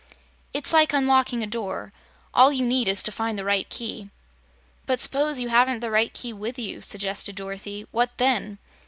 [0.51, 1.93] It's like unlocking a door;
[2.33, 4.09] all you need is to find the right key."
[4.87, 8.57] "But 'spose you haven't the right key with you." suggested Dorothy; "what then?"